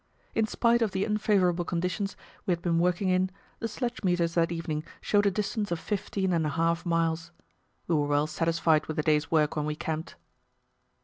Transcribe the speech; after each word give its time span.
In 0.33 0.47
spite 0.47 0.81
of 0.81 0.93
the 0.93 1.05
unfavourable 1.05 1.63
conditions 1.63 2.17
we 2.47 2.53
had 2.53 2.63
been 2.63 2.79
working 2.79 3.09
in, 3.09 3.29
the 3.59 3.67
sledge 3.67 4.01
meters 4.01 4.33
that 4.33 4.51
evening 4.51 4.83
showed 4.99 5.27
a 5.27 5.29
distance 5.29 5.71
of 5.71 5.79
fifteen 5.79 6.33
and 6.33 6.43
a 6.43 6.49
half 6.49 6.87
miles. 6.87 7.31
We 7.85 7.93
were 7.93 8.07
well 8.07 8.25
satisfied 8.25 8.87
with 8.87 8.97
the 8.97 9.03
day's 9.03 9.29
work 9.29 9.55
when 9.55 9.65
we 9.67 9.75
camped. 9.75 10.15